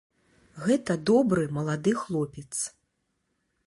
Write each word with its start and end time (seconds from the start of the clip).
Гэта 0.67 0.95
добры 1.11 1.43
малады 1.59 1.97
хлопец. 2.07 2.47